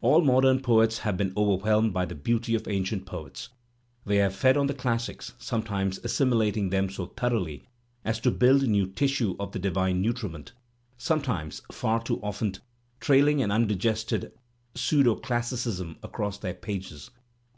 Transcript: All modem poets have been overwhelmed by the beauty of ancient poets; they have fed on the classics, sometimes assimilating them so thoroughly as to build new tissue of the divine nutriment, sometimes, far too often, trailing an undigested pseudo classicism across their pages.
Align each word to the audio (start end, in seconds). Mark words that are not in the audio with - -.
All 0.00 0.22
modem 0.22 0.60
poets 0.62 1.00
have 1.00 1.18
been 1.18 1.34
overwhelmed 1.36 1.92
by 1.92 2.06
the 2.06 2.14
beauty 2.14 2.54
of 2.54 2.66
ancient 2.66 3.04
poets; 3.04 3.50
they 4.06 4.16
have 4.16 4.34
fed 4.34 4.56
on 4.56 4.66
the 4.66 4.72
classics, 4.72 5.34
sometimes 5.38 5.98
assimilating 5.98 6.70
them 6.70 6.88
so 6.88 7.04
thoroughly 7.04 7.64
as 8.02 8.18
to 8.20 8.30
build 8.30 8.66
new 8.66 8.86
tissue 8.86 9.36
of 9.38 9.52
the 9.52 9.58
divine 9.58 10.00
nutriment, 10.00 10.52
sometimes, 10.96 11.60
far 11.70 12.02
too 12.02 12.18
often, 12.22 12.54
trailing 12.98 13.42
an 13.42 13.50
undigested 13.50 14.32
pseudo 14.74 15.14
classicism 15.16 15.98
across 16.02 16.38
their 16.38 16.54
pages. 16.54 17.10